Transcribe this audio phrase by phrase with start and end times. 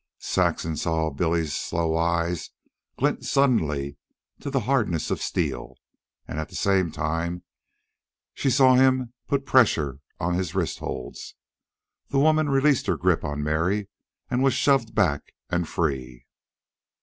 [0.17, 2.49] Saxon saw Billy's slow eyes
[2.97, 3.97] glint suddenly
[4.39, 5.75] to the hardness of steel,
[6.27, 7.43] and at the same time
[8.33, 11.35] she saw him put pressure on his wrist holds.
[12.09, 13.89] The woman released her grip on Mary
[14.27, 16.25] and was shoved back and free.